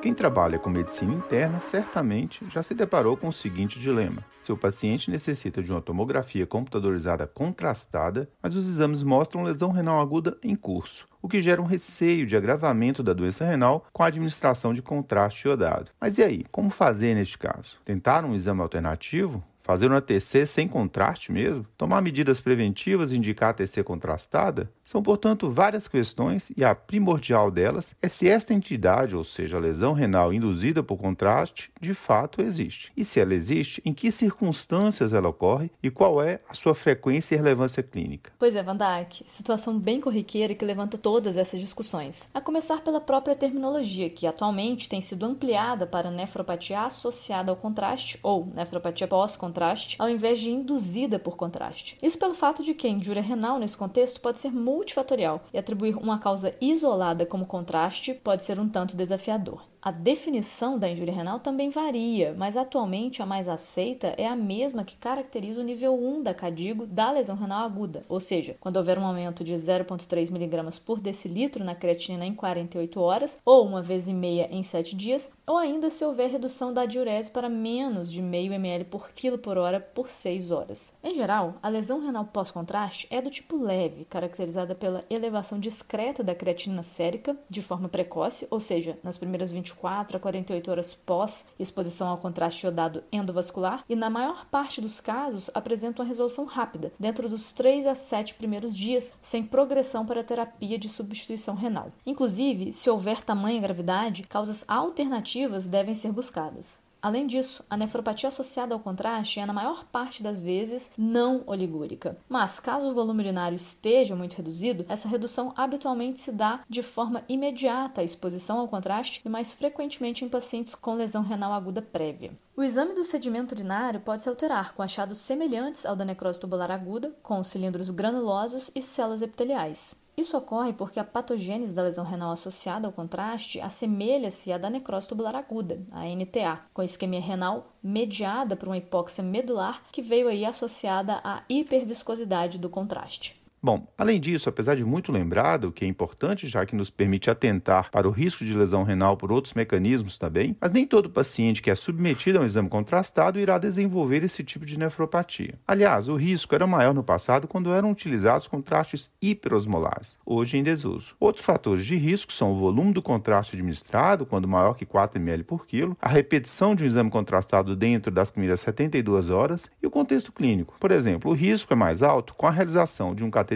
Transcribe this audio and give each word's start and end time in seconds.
Quem 0.00 0.14
trabalha 0.14 0.58
com 0.58 0.70
medicina 0.70 1.12
interna 1.12 1.60
certamente 1.60 2.42
já 2.50 2.62
se 2.62 2.74
deparou 2.74 3.18
com 3.18 3.28
o 3.28 3.32
seguinte 3.32 3.78
dilema: 3.78 4.24
seu 4.42 4.56
paciente 4.56 5.10
necessita 5.10 5.62
de 5.62 5.70
uma 5.70 5.82
tomografia 5.82 6.46
computadorizada 6.46 7.26
contrastada, 7.26 8.26
mas 8.42 8.54
os 8.54 8.66
exames 8.66 9.02
mostram 9.02 9.42
lesão 9.42 9.70
renal 9.70 10.00
aguda 10.00 10.38
em 10.42 10.56
curso, 10.56 11.06
o 11.20 11.28
que 11.28 11.42
gera 11.42 11.60
um 11.60 11.66
receio 11.66 12.26
de 12.26 12.34
agravamento 12.34 13.02
da 13.02 13.12
doença 13.12 13.44
renal 13.44 13.86
com 13.92 14.02
a 14.02 14.06
administração 14.06 14.72
de 14.72 14.80
contraste 14.80 15.46
iodado. 15.46 15.90
Mas 16.00 16.16
e 16.16 16.22
aí, 16.22 16.46
como 16.50 16.70
fazer 16.70 17.14
neste 17.14 17.36
caso? 17.36 17.76
Tentar 17.84 18.24
um 18.24 18.34
exame 18.34 18.62
alternativo? 18.62 19.44
Fazer 19.62 19.86
uma 19.86 20.00
TC 20.00 20.46
sem 20.46 20.66
contraste 20.66 21.30
mesmo? 21.30 21.66
Tomar 21.76 22.00
medidas 22.00 22.40
preventivas 22.40 23.12
e 23.12 23.16
indicar 23.16 23.50
a 23.50 23.52
TC 23.52 23.84
contrastada? 23.84 24.72
São, 24.90 25.00
portanto, 25.00 25.48
várias 25.48 25.86
questões 25.86 26.50
e 26.56 26.64
a 26.64 26.74
primordial 26.74 27.48
delas 27.48 27.94
é 28.02 28.08
se 28.08 28.28
esta 28.28 28.52
entidade, 28.52 29.14
ou 29.14 29.22
seja, 29.22 29.56
a 29.56 29.60
lesão 29.60 29.92
renal 29.92 30.34
induzida 30.34 30.82
por 30.82 30.96
contraste, 30.96 31.70
de 31.80 31.94
fato 31.94 32.42
existe. 32.42 32.90
E 32.96 33.04
se 33.04 33.20
ela 33.20 33.32
existe, 33.32 33.80
em 33.84 33.94
que 33.94 34.10
circunstâncias 34.10 35.12
ela 35.12 35.28
ocorre 35.28 35.70
e 35.80 35.92
qual 35.92 36.20
é 36.20 36.40
a 36.48 36.54
sua 36.54 36.74
frequência 36.74 37.36
e 37.36 37.38
relevância 37.38 37.84
clínica. 37.84 38.32
Pois 38.36 38.56
é, 38.56 38.64
Van 38.64 38.76
Dijk, 38.76 39.22
situação 39.28 39.78
bem 39.78 40.00
corriqueira 40.00 40.56
que 40.56 40.64
levanta 40.64 40.98
todas 40.98 41.36
essas 41.36 41.60
discussões. 41.60 42.28
A 42.34 42.40
começar 42.40 42.80
pela 42.80 43.00
própria 43.00 43.36
terminologia, 43.36 44.10
que 44.10 44.26
atualmente 44.26 44.88
tem 44.88 45.00
sido 45.00 45.24
ampliada 45.24 45.86
para 45.86 46.10
nefropatia 46.10 46.80
associada 46.80 47.52
ao 47.52 47.56
contraste 47.56 48.18
ou 48.24 48.44
nefropatia 48.46 49.06
pós-contraste 49.06 49.60
contraste, 49.60 49.96
ao 50.00 50.08
invés 50.08 50.40
de 50.40 50.50
induzida 50.50 51.16
por 51.16 51.36
contraste. 51.36 51.96
Isso 52.02 52.18
pelo 52.18 52.34
fato 52.34 52.64
de 52.64 52.74
que 52.74 52.88
a 52.88 52.90
injúria 52.90 53.22
renal, 53.22 53.58
nesse 53.60 53.76
contexto, 53.76 54.20
pode 54.20 54.40
ser 54.40 54.52
multifatorial 54.80 55.44
e 55.52 55.58
atribuir 55.58 55.96
uma 55.96 56.18
causa 56.18 56.54
isolada 56.60 57.26
como 57.26 57.46
contraste 57.46 58.14
pode 58.14 58.44
ser 58.44 58.58
um 58.58 58.68
tanto 58.68 58.96
desafiador. 58.96 59.69
A 59.82 59.90
definição 59.90 60.78
da 60.78 60.90
injúria 60.90 61.14
renal 61.14 61.40
também 61.40 61.70
varia, 61.70 62.34
mas 62.36 62.54
atualmente 62.54 63.22
a 63.22 63.26
mais 63.26 63.48
aceita 63.48 64.08
é 64.18 64.26
a 64.26 64.36
mesma 64.36 64.84
que 64.84 64.94
caracteriza 64.94 65.58
o 65.58 65.64
nível 65.64 65.94
1 65.94 66.22
da 66.22 66.34
CADIGO 66.34 66.86
da 66.86 67.10
lesão 67.10 67.34
renal 67.34 67.64
aguda, 67.64 68.04
ou 68.06 68.20
seja, 68.20 68.58
quando 68.60 68.76
houver 68.76 68.98
um 68.98 69.06
aumento 69.06 69.42
de 69.42 69.54
0,3 69.54 70.28
mg 70.28 70.80
por 70.80 71.00
decilitro 71.00 71.64
na 71.64 71.74
creatinina 71.74 72.26
em 72.26 72.34
48 72.34 73.00
horas, 73.00 73.40
ou 73.42 73.66
uma 73.66 73.80
vez 73.80 74.06
e 74.06 74.12
meia 74.12 74.48
em 74.50 74.62
7 74.62 74.94
dias, 74.94 75.32
ou 75.46 75.56
ainda 75.56 75.88
se 75.88 76.04
houver 76.04 76.28
redução 76.28 76.74
da 76.74 76.84
diurese 76.84 77.30
para 77.30 77.48
menos 77.48 78.12
de 78.12 78.20
meio 78.20 78.52
ml 78.52 78.84
por 78.84 79.10
quilo 79.12 79.38
por 79.38 79.56
hora 79.56 79.80
por 79.80 80.10
6 80.10 80.50
horas. 80.50 80.94
Em 81.02 81.14
geral, 81.14 81.54
a 81.62 81.70
lesão 81.70 82.04
renal 82.04 82.26
pós-contraste 82.26 83.06
é 83.10 83.22
do 83.22 83.30
tipo 83.30 83.56
leve, 83.56 84.04
caracterizada 84.04 84.74
pela 84.74 85.06
elevação 85.08 85.58
discreta 85.58 86.22
da 86.22 86.34
creatinina 86.34 86.82
sérica 86.82 87.34
de 87.48 87.62
forma 87.62 87.88
precoce, 87.88 88.46
ou 88.50 88.60
seja, 88.60 88.98
nas 89.02 89.16
primeiras 89.16 89.50
20 89.50 89.69
24 89.70 90.16
a 90.16 90.20
48 90.20 90.70
horas 90.70 90.94
pós 90.94 91.46
exposição 91.58 92.08
ao 92.08 92.18
contraste 92.18 92.66
iodado 92.66 93.02
endovascular 93.12 93.84
e, 93.88 93.96
na 93.96 94.10
maior 94.10 94.46
parte 94.46 94.80
dos 94.80 95.00
casos, 95.00 95.50
apresentam 95.54 96.04
uma 96.04 96.08
resolução 96.08 96.44
rápida, 96.44 96.92
dentro 96.98 97.28
dos 97.28 97.52
3 97.52 97.86
a 97.86 97.94
7 97.94 98.34
primeiros 98.34 98.76
dias, 98.76 99.14
sem 99.22 99.42
progressão 99.42 100.04
para 100.04 100.24
terapia 100.24 100.78
de 100.78 100.88
substituição 100.88 101.54
renal. 101.54 101.92
Inclusive, 102.04 102.72
se 102.72 102.90
houver 102.90 103.22
tamanha 103.22 103.60
gravidade, 103.60 104.24
causas 104.24 104.64
alternativas 104.68 105.66
devem 105.66 105.94
ser 105.94 106.12
buscadas. 106.12 106.82
Além 107.02 107.26
disso, 107.26 107.64
a 107.68 107.76
nefropatia 107.76 108.28
associada 108.28 108.74
ao 108.74 108.80
contraste 108.80 109.40
é, 109.40 109.46
na 109.46 109.52
maior 109.52 109.84
parte 109.84 110.22
das 110.22 110.40
vezes, 110.40 110.92
não 110.96 111.42
oligúrica. 111.46 112.16
Mas, 112.28 112.60
caso 112.60 112.88
o 112.88 112.94
volume 112.94 113.22
urinário 113.22 113.56
esteja 113.56 114.14
muito 114.14 114.34
reduzido, 114.34 114.84
essa 114.88 115.08
redução 115.08 115.52
habitualmente 115.56 116.20
se 116.20 116.32
dá 116.32 116.60
de 116.68 116.82
forma 116.82 117.22
imediata 117.28 118.00
à 118.00 118.04
exposição 118.04 118.58
ao 118.58 118.68
contraste 118.68 119.20
e 119.24 119.28
mais 119.28 119.52
frequentemente 119.52 120.24
em 120.24 120.28
pacientes 120.28 120.74
com 120.74 120.94
lesão 120.94 121.22
renal 121.22 121.52
aguda 121.52 121.82
prévia. 121.82 122.32
O 122.56 122.62
exame 122.62 122.94
do 122.94 123.04
sedimento 123.04 123.54
urinário 123.54 124.00
pode 124.00 124.22
se 124.22 124.28
alterar 124.28 124.74
com 124.74 124.82
achados 124.82 125.18
semelhantes 125.18 125.86
ao 125.86 125.96
da 125.96 126.04
necrose 126.04 126.38
tubular 126.38 126.70
aguda, 126.70 127.14
com 127.22 127.42
cilindros 127.42 127.90
granulosos 127.90 128.70
e 128.74 128.82
células 128.82 129.22
epiteliais. 129.22 129.99
Isso 130.16 130.36
ocorre 130.36 130.72
porque 130.72 131.00
a 131.00 131.04
patogênese 131.04 131.74
da 131.74 131.82
lesão 131.82 132.04
renal 132.04 132.32
associada 132.32 132.86
ao 132.86 132.92
contraste 132.92 133.60
assemelha-se 133.60 134.52
à 134.52 134.58
da 134.58 134.68
necrose 134.68 135.08
tubular 135.08 135.34
aguda, 135.34 135.80
a 135.92 136.04
NTA, 136.04 136.60
com 136.74 136.82
isquemia 136.82 137.20
renal 137.20 137.72
mediada 137.82 138.54
por 138.54 138.68
uma 138.68 138.76
hipóxia 138.76 139.24
medular 139.24 139.82
que 139.90 140.02
veio 140.02 140.28
aí 140.28 140.44
associada 140.44 141.20
à 141.24 141.42
hiperviscosidade 141.48 142.58
do 142.58 142.68
contraste. 142.68 143.39
Bom, 143.62 143.86
além 143.98 144.18
disso, 144.18 144.48
apesar 144.48 144.74
de 144.74 144.86
muito 144.86 145.12
lembrado, 145.12 145.70
que 145.70 145.84
é 145.84 145.88
importante 145.88 146.48
já 146.48 146.64
que 146.64 146.74
nos 146.74 146.88
permite 146.88 147.28
atentar 147.28 147.90
para 147.90 148.08
o 148.08 148.10
risco 148.10 148.42
de 148.42 148.56
lesão 148.56 148.84
renal 148.84 149.18
por 149.18 149.30
outros 149.30 149.52
mecanismos 149.52 150.16
também, 150.16 150.56
mas 150.58 150.72
nem 150.72 150.86
todo 150.86 151.10
paciente 151.10 151.60
que 151.60 151.70
é 151.70 151.74
submetido 151.74 152.38
a 152.38 152.42
um 152.42 152.46
exame 152.46 152.70
contrastado 152.70 153.38
irá 153.38 153.58
desenvolver 153.58 154.24
esse 154.24 154.42
tipo 154.42 154.64
de 154.64 154.78
nefropatia. 154.78 155.58
Aliás, 155.68 156.08
o 156.08 156.16
risco 156.16 156.54
era 156.54 156.66
maior 156.66 156.94
no 156.94 157.04
passado 157.04 157.46
quando 157.46 157.70
eram 157.70 157.90
utilizados 157.90 158.46
contrastes 158.46 159.10
hiperosmolares, 159.20 160.18
hoje 160.24 160.56
em 160.56 160.62
desuso. 160.62 161.14
Outros 161.20 161.44
fatores 161.44 161.84
de 161.84 161.96
risco 161.96 162.32
são 162.32 162.52
o 162.52 162.56
volume 162.56 162.94
do 162.94 163.02
contraste 163.02 163.56
administrado, 163.56 164.24
quando 164.24 164.48
maior 164.48 164.72
que 164.72 164.86
4 164.86 165.20
ml 165.20 165.44
por 165.44 165.66
quilo, 165.66 165.98
a 166.00 166.08
repetição 166.08 166.74
de 166.74 166.82
um 166.82 166.86
exame 166.86 167.10
contrastado 167.10 167.76
dentro 167.76 168.10
das 168.10 168.30
primeiras 168.30 168.62
72 168.62 169.28
horas 169.28 169.70
e 169.82 169.86
o 169.86 169.90
contexto 169.90 170.32
clínico. 170.32 170.76
Por 170.80 170.90
exemplo, 170.90 171.30
o 171.30 171.34
risco 171.34 171.74
é 171.74 171.76
mais 171.76 172.02
alto 172.02 172.34
com 172.34 172.46
a 172.46 172.50
realização 172.50 173.14
de 173.14 173.22
um 173.22 173.30
cateterismo 173.30 173.49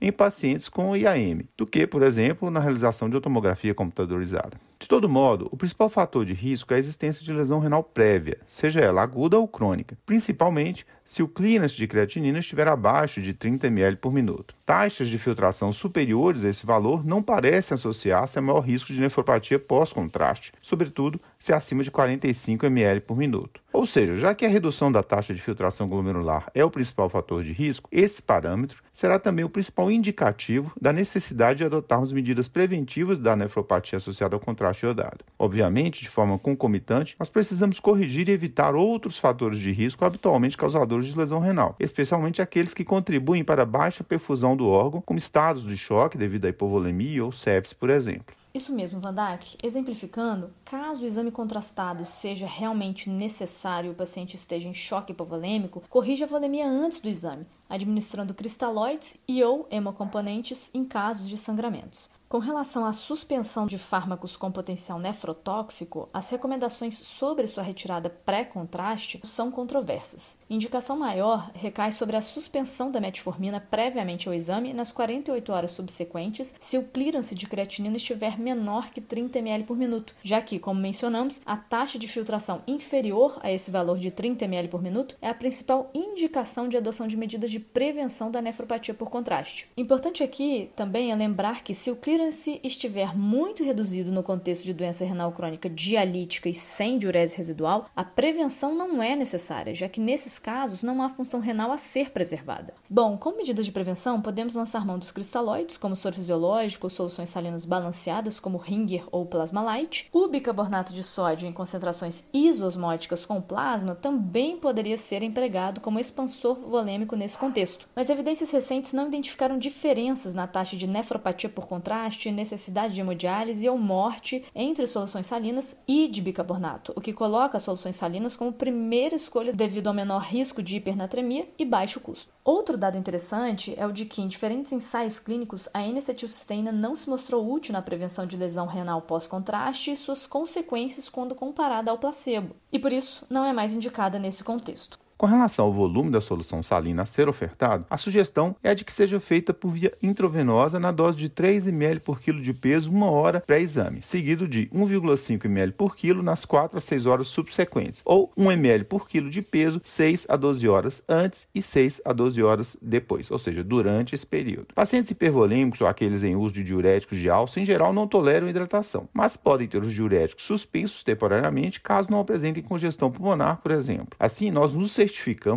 em 0.00 0.12
pacientes 0.12 0.68
com 0.68 0.96
IAM, 0.96 1.42
do 1.56 1.66
que, 1.66 1.86
por 1.86 2.02
exemplo, 2.02 2.50
na 2.50 2.60
realização 2.60 3.08
de 3.08 3.20
tomografia 3.20 3.74
computadorizada. 3.74 4.58
De 4.78 4.88
todo 4.88 5.08
modo, 5.08 5.48
o 5.50 5.56
principal 5.56 5.88
fator 5.88 6.24
de 6.24 6.34
risco 6.34 6.72
é 6.72 6.76
a 6.76 6.78
existência 6.78 7.24
de 7.24 7.32
lesão 7.32 7.58
renal 7.58 7.82
prévia, 7.82 8.38
seja 8.46 8.80
ela 8.80 9.02
aguda 9.02 9.38
ou 9.38 9.48
crônica, 9.48 9.96
principalmente 10.04 10.86
se 11.04 11.22
o 11.22 11.28
clearance 11.28 11.76
de 11.76 11.86
creatinina 11.86 12.38
estiver 12.38 12.66
abaixo 12.66 13.20
de 13.20 13.34
30 13.34 13.66
ml 13.66 13.96
por 13.96 14.12
minuto. 14.12 14.54
Taxas 14.64 15.08
de 15.08 15.18
filtração 15.18 15.72
superiores 15.72 16.42
a 16.42 16.48
esse 16.48 16.64
valor 16.64 17.04
não 17.04 17.22
parecem 17.22 17.74
associar-se 17.74 18.38
a 18.38 18.42
maior 18.42 18.60
risco 18.60 18.92
de 18.92 19.00
nefropatia 19.00 19.58
pós-contraste, 19.58 20.52
sobretudo 20.62 21.20
se 21.38 21.52
acima 21.52 21.84
de 21.84 21.90
45 21.90 22.64
ml 22.64 23.00
por 23.02 23.16
minuto. 23.16 23.60
Ou 23.74 23.86
seja, 23.86 24.14
já 24.14 24.34
que 24.34 24.46
a 24.46 24.48
redução 24.48 24.90
da 24.90 25.02
taxa 25.02 25.34
de 25.34 25.42
filtração 25.42 25.88
glomerular 25.88 26.48
é 26.54 26.64
o 26.64 26.70
principal 26.70 27.10
fator 27.10 27.42
de 27.42 27.52
risco, 27.52 27.88
esse 27.92 28.22
parâmetro 28.22 28.82
será 28.92 29.18
também 29.18 29.44
o 29.44 29.50
principal 29.50 29.90
indicativo 29.90 30.72
da 30.80 30.92
necessidade 30.92 31.58
de 31.58 31.64
adotarmos 31.64 32.12
medidas 32.12 32.48
preventivas 32.48 33.18
da 33.18 33.34
nefropatia 33.34 33.96
associada 33.96 34.36
ao 34.36 34.40
contraste 34.40 34.86
iodado. 34.86 35.24
Obviamente, 35.36 36.02
de 36.02 36.08
forma 36.08 36.38
concomitante, 36.38 37.16
nós 37.18 37.28
precisamos 37.28 37.80
corrigir 37.80 38.28
e 38.28 38.32
evitar 38.32 38.76
outros 38.76 39.18
fatores 39.18 39.58
de 39.58 39.72
risco 39.72 40.04
habitualmente 40.04 40.56
causadores 40.56 40.93
de 41.02 41.16
lesão 41.16 41.38
renal, 41.38 41.74
especialmente 41.80 42.42
aqueles 42.42 42.74
que 42.74 42.84
contribuem 42.84 43.42
para 43.42 43.62
a 43.62 43.66
baixa 43.66 44.04
perfusão 44.04 44.56
do 44.56 44.68
órgão, 44.68 45.00
como 45.00 45.18
estados 45.18 45.64
de 45.64 45.76
choque 45.76 46.18
devido 46.18 46.44
à 46.44 46.48
hipovolemia 46.48 47.24
ou 47.24 47.32
sepsis, 47.32 47.72
por 47.72 47.90
exemplo. 47.90 48.34
Isso 48.54 48.72
mesmo, 48.72 49.00
Van 49.00 49.12
Dijk. 49.12 49.56
Exemplificando, 49.64 50.52
caso 50.64 51.02
o 51.02 51.06
exame 51.06 51.32
contrastado 51.32 52.04
seja 52.04 52.46
realmente 52.46 53.10
necessário 53.10 53.88
e 53.88 53.90
o 53.90 53.96
paciente 53.96 54.36
esteja 54.36 54.68
em 54.68 54.72
choque 54.72 55.10
hipovolêmico, 55.10 55.82
corrija 55.90 56.24
a 56.24 56.28
volemia 56.28 56.68
antes 56.68 57.00
do 57.00 57.08
exame, 57.08 57.44
administrando 57.68 58.34
cristalóides 58.34 59.16
e 59.26 59.42
ou 59.42 59.66
hemocomponentes 59.70 60.70
em 60.74 60.84
casos 60.84 61.28
de 61.28 61.36
sangramentos. 61.36 62.10
Com 62.34 62.40
relação 62.40 62.84
à 62.84 62.92
suspensão 62.92 63.64
de 63.64 63.78
fármacos 63.78 64.36
com 64.36 64.50
potencial 64.50 64.98
nefrotóxico, 64.98 66.08
as 66.12 66.30
recomendações 66.30 66.96
sobre 66.98 67.46
sua 67.46 67.62
retirada 67.62 68.10
pré-contraste 68.10 69.20
são 69.22 69.52
controversas. 69.52 70.36
Indicação 70.50 70.98
maior 70.98 71.48
recai 71.54 71.92
sobre 71.92 72.16
a 72.16 72.20
suspensão 72.20 72.90
da 72.90 73.00
metformina 73.00 73.60
previamente 73.60 74.26
ao 74.26 74.34
exame 74.34 74.74
nas 74.74 74.90
48 74.90 75.52
horas 75.52 75.70
subsequentes, 75.70 76.56
se 76.58 76.76
o 76.76 76.82
clearance 76.82 77.36
de 77.36 77.46
creatinina 77.46 77.98
estiver 77.98 78.36
menor 78.36 78.90
que 78.90 79.00
30 79.00 79.38
ml 79.38 79.62
por 79.62 79.76
minuto, 79.76 80.12
já 80.20 80.42
que, 80.42 80.58
como 80.58 80.80
mencionamos, 80.80 81.40
a 81.46 81.56
taxa 81.56 82.00
de 82.00 82.08
filtração 82.08 82.62
inferior 82.66 83.38
a 83.44 83.52
esse 83.52 83.70
valor 83.70 83.96
de 83.96 84.10
30 84.10 84.44
ml 84.46 84.66
por 84.66 84.82
minuto 84.82 85.16
é 85.22 85.28
a 85.28 85.34
principal 85.34 85.88
indicação 85.94 86.68
de 86.68 86.76
adoção 86.76 87.06
de 87.06 87.16
medidas 87.16 87.52
de 87.54 87.60
prevenção 87.60 88.32
da 88.32 88.42
nefropatia 88.42 88.92
por 88.92 89.08
contraste. 89.08 89.68
Importante 89.76 90.24
aqui 90.24 90.70
também 90.74 91.12
é 91.12 91.14
lembrar 91.14 91.62
que 91.62 91.72
se 91.72 91.88
o 91.88 91.94
clearance 91.94 92.58
estiver 92.64 93.16
muito 93.16 93.62
reduzido 93.62 94.10
no 94.10 94.24
contexto 94.24 94.64
de 94.64 94.74
doença 94.74 95.04
renal 95.04 95.30
crônica 95.30 95.70
dialítica 95.70 96.48
e 96.48 96.54
sem 96.54 96.98
diurese 96.98 97.36
residual, 97.36 97.88
a 97.94 98.02
prevenção 98.02 98.74
não 98.74 99.00
é 99.00 99.14
necessária, 99.14 99.72
já 99.72 99.88
que 99.88 100.00
nesses 100.00 100.40
casos 100.40 100.82
não 100.82 101.00
há 101.00 101.08
função 101.08 101.38
renal 101.38 101.70
a 101.70 101.78
ser 101.78 102.10
preservada. 102.10 102.74
Bom, 102.90 103.16
como 103.16 103.36
medidas 103.36 103.66
de 103.66 103.70
prevenção, 103.70 104.20
podemos 104.20 104.56
lançar 104.56 104.84
mão 104.84 104.98
dos 104.98 105.12
cristalóides, 105.12 105.76
como 105.76 105.94
soro 105.94 106.16
fisiológico 106.16 106.86
ou 106.86 106.90
soluções 106.90 107.30
salinas 107.30 107.64
balanceadas, 107.64 108.40
como 108.40 108.58
Ringer 108.58 109.04
ou 109.12 109.26
Plasma 109.26 109.62
Light. 109.62 110.08
O 110.12 110.26
bicarbonato 110.26 110.92
de 110.92 111.04
sódio 111.04 111.46
em 111.46 111.52
concentrações 111.52 112.28
isosmóticas 112.34 113.24
com 113.24 113.40
plasma 113.40 113.94
também 113.94 114.56
poderia 114.56 114.96
ser 114.96 115.22
empregado 115.22 115.80
como 115.80 116.00
expansor 116.00 116.56
volêmico 116.56 117.14
nesse 117.14 117.38
contexto, 117.44 117.86
mas 117.94 118.08
evidências 118.08 118.50
recentes 118.50 118.94
não 118.94 119.08
identificaram 119.08 119.58
diferenças 119.58 120.32
na 120.32 120.46
taxa 120.46 120.78
de 120.78 120.86
nefropatia 120.86 121.50
por 121.50 121.66
contraste 121.66 122.32
necessidade 122.32 122.94
de 122.94 123.02
hemodiálise 123.02 123.68
ou 123.68 123.76
morte 123.76 124.42
entre 124.54 124.86
soluções 124.86 125.26
salinas 125.26 125.82
e 125.86 126.08
de 126.08 126.22
bicarbonato, 126.22 126.94
o 126.96 127.02
que 127.02 127.12
coloca 127.12 127.58
as 127.58 127.62
soluções 127.62 127.96
salinas 127.96 128.34
como 128.34 128.50
primeira 128.50 129.14
escolha 129.14 129.52
devido 129.52 129.88
ao 129.88 129.94
menor 129.94 130.22
risco 130.22 130.62
de 130.62 130.76
hipernatremia 130.76 131.46
e 131.58 131.66
baixo 131.66 132.00
custo. 132.00 132.32
Outro 132.42 132.78
dado 132.78 132.96
interessante 132.96 133.74
é 133.76 133.86
o 133.86 133.92
de 133.92 134.06
que 134.06 134.22
em 134.22 134.28
diferentes 134.28 134.72
ensaios 134.72 135.18
clínicos 135.18 135.68
a 135.74 135.86
N-acetilcisteína 135.86 136.72
não 136.72 136.96
se 136.96 137.10
mostrou 137.10 137.52
útil 137.52 137.74
na 137.74 137.82
prevenção 137.82 138.26
de 138.26 138.38
lesão 138.38 138.66
renal 138.66 139.02
pós-contraste 139.02 139.90
e 139.90 139.96
suas 139.96 140.26
consequências 140.26 141.10
quando 141.10 141.34
comparada 141.34 141.90
ao 141.90 141.98
placebo, 141.98 142.56
e 142.72 142.78
por 142.78 142.90
isso 142.90 143.26
não 143.28 143.44
é 143.44 143.52
mais 143.52 143.74
indicada 143.74 144.18
nesse 144.18 144.42
contexto. 144.42 145.03
Com 145.24 145.28
relação 145.28 145.64
ao 145.64 145.72
volume 145.72 146.10
da 146.10 146.20
solução 146.20 146.62
salina 146.62 147.00
a 147.00 147.06
ser 147.06 147.30
ofertado, 147.30 147.86
a 147.88 147.96
sugestão 147.96 148.54
é 148.62 148.74
de 148.74 148.84
que 148.84 148.92
seja 148.92 149.18
feita 149.18 149.54
por 149.54 149.70
via 149.70 149.90
intravenosa 150.02 150.78
na 150.78 150.92
dose 150.92 151.16
de 151.16 151.30
3 151.30 151.66
ml 151.66 151.98
por 151.98 152.20
quilo 152.20 152.42
de 152.42 152.52
peso 152.52 152.90
uma 152.90 153.10
hora 153.10 153.40
pré-exame, 153.40 154.02
seguido 154.02 154.46
de 154.46 154.66
1,5 154.66 155.46
ml 155.46 155.72
por 155.72 155.96
quilo 155.96 156.22
nas 156.22 156.44
4 156.44 156.76
a 156.76 156.80
6 156.80 157.06
horas 157.06 157.28
subsequentes, 157.28 158.02
ou 158.04 158.30
1 158.36 158.52
ml 158.52 158.84
por 158.84 159.08
quilo 159.08 159.30
de 159.30 159.40
peso 159.40 159.80
6 159.82 160.26
a 160.28 160.36
12 160.36 160.68
horas 160.68 161.02
antes 161.08 161.48
e 161.54 161.62
6 161.62 162.02
a 162.04 162.12
12 162.12 162.42
horas 162.42 162.76
depois, 162.82 163.30
ou 163.30 163.38
seja, 163.38 163.64
durante 163.64 164.14
esse 164.14 164.26
período. 164.26 164.74
Pacientes 164.74 165.10
hipervolêmicos 165.10 165.80
ou 165.80 165.86
aqueles 165.86 166.22
em 166.22 166.36
uso 166.36 166.52
de 166.52 166.62
diuréticos 166.62 167.18
de 167.18 167.30
alça, 167.30 167.58
em 167.58 167.64
geral, 167.64 167.94
não 167.94 168.06
toleram 168.06 168.46
hidratação, 168.46 169.08
mas 169.10 169.38
podem 169.38 169.66
ter 169.68 169.82
os 169.82 169.94
diuréticos 169.94 170.44
suspensos 170.44 171.02
temporariamente 171.02 171.80
caso 171.80 172.10
não 172.10 172.20
apresentem 172.20 172.62
congestão 172.62 173.10
pulmonar, 173.10 173.62
por 173.62 173.70
exemplo. 173.70 174.14
Assim, 174.20 174.50
nós 174.50 174.74
nos 174.74 174.92
certificamos 174.92 175.13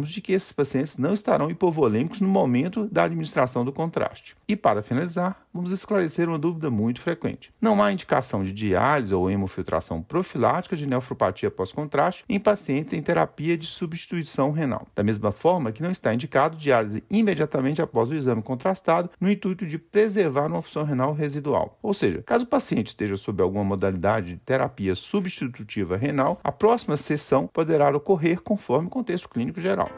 de 0.09 0.21
que 0.21 0.33
esses 0.33 0.51
pacientes 0.51 0.97
não 0.97 1.13
estarão 1.13 1.49
hipovolêmicos 1.49 2.21
no 2.21 2.27
momento 2.27 2.87
da 2.87 3.03
administração 3.03 3.63
do 3.65 3.71
contraste. 3.71 4.35
E 4.47 4.55
para 4.55 4.83
finalizar, 4.83 5.46
vamos 5.57 5.71
esclarecer 5.71 6.29
uma 6.29 6.37
dúvida 6.37 6.69
muito 6.69 7.01
frequente. 7.01 7.51
Não 7.59 7.81
há 7.81 7.91
indicação 7.91 8.43
de 8.43 8.53
diálise 8.53 9.13
ou 9.13 9.29
hemofiltração 9.29 10.03
profilática 10.03 10.75
de 10.75 10.85
nefropatia 10.85 11.49
pós-contraste 11.49 12.23
em 12.29 12.39
pacientes 12.39 12.93
em 12.93 13.01
terapia 13.01 13.57
de 13.57 13.65
substituição 13.65 14.51
renal. 14.51 14.87
Da 14.95 15.03
mesma 15.03 15.31
forma 15.31 15.71
que 15.71 15.81
não 15.81 15.89
está 15.89 16.13
indicado 16.13 16.57
diálise 16.57 17.03
imediatamente 17.09 17.81
após 17.81 18.09
o 18.09 18.15
exame 18.15 18.43
contrastado 18.43 19.09
no 19.19 19.31
intuito 19.31 19.65
de 19.65 19.79
preservar 19.79 20.51
uma 20.51 20.61
função 20.61 20.83
renal 20.83 21.13
residual. 21.13 21.77
Ou 21.81 21.93
seja, 21.93 22.21
caso 22.21 22.45
o 22.45 22.47
paciente 22.47 22.87
esteja 22.87 23.17
sob 23.17 23.41
alguma 23.41 23.63
modalidade 23.63 24.33
de 24.33 24.37
terapia 24.37 24.93
substitutiva 24.93 25.97
renal, 25.97 26.39
a 26.43 26.51
próxima 26.51 26.95
sessão 26.97 27.47
poderá 27.47 27.89
ocorrer 27.89 28.41
conforme 28.41 28.87
o 28.87 28.91
contexto 28.91 29.27
clínico 29.27 29.59
geral. 29.59 29.89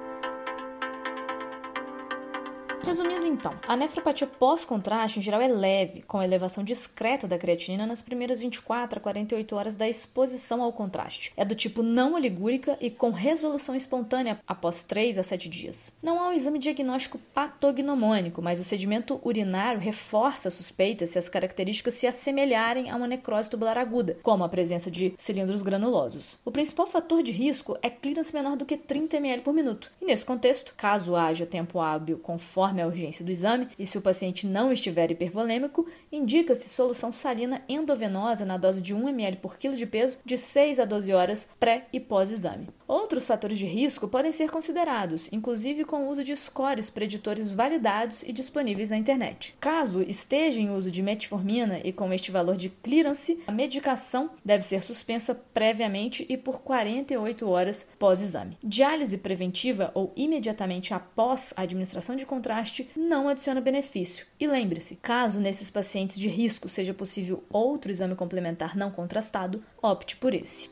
Resumindo 2.89 3.27
então, 3.27 3.53
a 3.67 3.77
nefropatia 3.77 4.25
pós-contraste 4.25 5.19
em 5.19 5.21
geral 5.21 5.39
é 5.39 5.47
leve, 5.47 6.01
com 6.01 6.23
elevação 6.23 6.63
discreta 6.63 7.27
da 7.27 7.37
creatinina 7.37 7.85
nas 7.85 8.01
primeiras 8.01 8.39
24 8.39 8.97
a 8.97 8.99
48 8.99 9.55
horas 9.55 9.75
da 9.75 9.87
exposição 9.87 10.63
ao 10.63 10.73
contraste. 10.73 11.31
É 11.37 11.45
do 11.45 11.53
tipo 11.53 11.83
não 11.83 12.15
oligúrica 12.15 12.79
e 12.81 12.89
com 12.89 13.11
resolução 13.11 13.75
espontânea 13.75 14.41
após 14.47 14.83
3 14.83 15.19
a 15.19 15.23
7 15.23 15.47
dias. 15.47 15.99
Não 16.01 16.19
há 16.19 16.29
um 16.29 16.33
exame 16.33 16.57
diagnóstico 16.57 17.19
patognomônico, 17.31 18.41
mas 18.41 18.59
o 18.59 18.63
sedimento 18.63 19.21
urinário 19.23 19.79
reforça 19.79 20.47
a 20.47 20.51
suspeita 20.51 21.05
se 21.05 21.19
as 21.19 21.29
características 21.29 21.93
se 21.93 22.07
assemelharem 22.07 22.89
a 22.89 22.95
uma 22.95 23.07
necrose 23.07 23.51
tubular 23.51 23.77
aguda, 23.77 24.17
como 24.23 24.43
a 24.43 24.49
presença 24.49 24.89
de 24.89 25.13
cilindros 25.15 25.61
granulosos. 25.61 26.39
O 26.43 26.49
principal 26.49 26.87
fator 26.87 27.21
de 27.21 27.31
risco 27.31 27.77
é 27.83 27.89
clearance 27.91 28.33
menor 28.33 28.57
do 28.57 28.65
que 28.65 28.75
30 28.75 29.17
ml 29.17 29.43
por 29.43 29.53
minuto. 29.53 29.91
E 30.01 30.05
nesse 30.05 30.25
contexto, 30.25 30.73
caso 30.75 31.15
haja 31.15 31.45
tempo 31.45 31.79
hábil 31.79 32.17
conforme 32.17 32.78
a 32.81 32.87
urgência 32.87 33.23
do 33.23 33.31
exame 33.31 33.67
e 33.77 33.85
se 33.85 33.97
o 33.97 34.01
paciente 34.01 34.47
não 34.47 34.71
estiver 34.71 35.11
hipervolêmico, 35.11 35.87
indica-se 36.11 36.69
solução 36.69 37.11
salina 37.11 37.61
endovenosa 37.67 38.45
na 38.45 38.57
dose 38.57 38.81
de 38.81 38.93
1 38.93 39.09
ml 39.09 39.37
por 39.37 39.57
quilo 39.57 39.75
de 39.75 39.85
peso 39.85 40.19
de 40.25 40.37
6 40.37 40.79
a 40.79 40.85
12 40.85 41.13
horas 41.13 41.51
pré 41.59 41.87
e 41.91 41.99
pós-exame. 41.99 42.78
Outros 42.89 43.27
fatores 43.27 43.59
de 43.59 43.67
risco 43.67 44.07
podem 44.07 44.31
ser 44.31 44.49
considerados, 44.49 45.29
inclusive 45.31 45.85
com 45.85 46.05
o 46.05 46.09
uso 46.09 46.23
de 46.23 46.35
scores 46.35 46.89
preditores 46.89 47.47
validados 47.47 48.23
e 48.23 48.33
disponíveis 48.33 48.89
na 48.89 48.97
internet. 48.97 49.55
Caso 49.59 50.01
esteja 50.01 50.59
em 50.59 50.71
uso 50.71 50.89
de 50.89 51.03
metformina 51.03 51.79
e 51.83 51.93
com 51.93 52.11
este 52.11 52.31
valor 52.31 52.57
de 52.57 52.69
clearance, 52.69 53.43
a 53.45 53.51
medicação 53.51 54.31
deve 54.43 54.63
ser 54.63 54.81
suspensa 54.81 55.35
previamente 55.53 56.25
e 56.27 56.35
por 56.35 56.61
48 56.61 57.47
horas 57.47 57.87
pós-exame. 57.99 58.57
Diálise 58.63 59.19
preventiva 59.19 59.91
ou 59.93 60.11
imediatamente 60.15 60.91
após 60.91 61.53
a 61.55 61.61
administração 61.61 62.15
de 62.15 62.25
contraste 62.25 62.89
não 62.97 63.29
adiciona 63.29 63.61
benefício. 63.61 64.25
E 64.39 64.47
lembre-se, 64.47 64.95
caso 64.95 65.39
nesses 65.39 65.69
pacientes 65.69 66.17
de 66.17 66.27
risco 66.27 66.67
seja 66.67 66.91
possível 66.95 67.43
outro 67.51 67.91
exame 67.91 68.15
complementar 68.15 68.75
não 68.75 68.89
contrastado, 68.89 69.61
opte 69.79 70.15
por 70.15 70.33
esse. 70.33 70.71